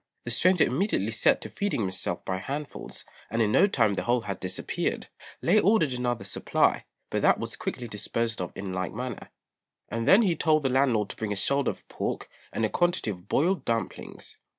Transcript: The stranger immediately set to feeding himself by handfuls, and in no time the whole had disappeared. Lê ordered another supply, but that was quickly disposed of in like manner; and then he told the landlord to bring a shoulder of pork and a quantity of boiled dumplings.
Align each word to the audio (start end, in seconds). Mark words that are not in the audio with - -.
The 0.25 0.31
stranger 0.31 0.63
immediately 0.65 1.11
set 1.11 1.41
to 1.41 1.49
feeding 1.51 1.81
himself 1.81 2.25
by 2.25 2.37
handfuls, 2.39 3.05
and 3.29 3.39
in 3.39 3.51
no 3.51 3.67
time 3.67 3.93
the 3.93 4.01
whole 4.01 4.21
had 4.21 4.39
disappeared. 4.39 5.09
Lê 5.43 5.63
ordered 5.63 5.93
another 5.93 6.23
supply, 6.23 6.85
but 7.11 7.21
that 7.21 7.37
was 7.39 7.55
quickly 7.55 7.87
disposed 7.87 8.41
of 8.41 8.51
in 8.55 8.73
like 8.73 8.93
manner; 8.93 9.29
and 9.89 10.07
then 10.07 10.23
he 10.23 10.35
told 10.35 10.63
the 10.63 10.69
landlord 10.69 11.09
to 11.09 11.15
bring 11.15 11.31
a 11.31 11.35
shoulder 11.35 11.69
of 11.69 11.87
pork 11.87 12.29
and 12.51 12.65
a 12.65 12.69
quantity 12.69 13.11
of 13.11 13.27
boiled 13.27 13.63
dumplings. 13.63 14.39